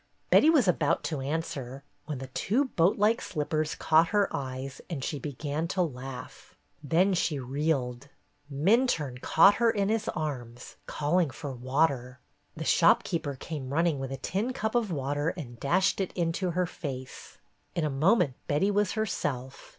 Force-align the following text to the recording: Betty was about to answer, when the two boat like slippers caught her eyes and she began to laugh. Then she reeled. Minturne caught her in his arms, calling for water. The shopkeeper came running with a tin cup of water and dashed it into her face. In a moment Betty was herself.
Betty 0.31 0.49
was 0.49 0.67
about 0.67 1.03
to 1.03 1.21
answer, 1.21 1.83
when 2.07 2.17
the 2.17 2.25
two 2.33 2.65
boat 2.65 2.97
like 2.97 3.21
slippers 3.21 3.75
caught 3.75 4.07
her 4.07 4.35
eyes 4.35 4.81
and 4.89 5.03
she 5.03 5.19
began 5.19 5.67
to 5.67 5.83
laugh. 5.83 6.55
Then 6.81 7.13
she 7.13 7.37
reeled. 7.37 8.07
Minturne 8.51 9.21
caught 9.21 9.53
her 9.61 9.69
in 9.69 9.89
his 9.89 10.07
arms, 10.09 10.77
calling 10.87 11.29
for 11.29 11.53
water. 11.53 12.19
The 12.57 12.63
shopkeeper 12.65 13.35
came 13.35 13.71
running 13.71 13.99
with 13.99 14.11
a 14.11 14.17
tin 14.17 14.53
cup 14.53 14.73
of 14.73 14.89
water 14.91 15.35
and 15.37 15.59
dashed 15.59 16.01
it 16.01 16.11
into 16.13 16.49
her 16.49 16.65
face. 16.65 17.37
In 17.75 17.83
a 17.85 17.89
moment 17.91 18.33
Betty 18.47 18.71
was 18.71 18.93
herself. 18.93 19.69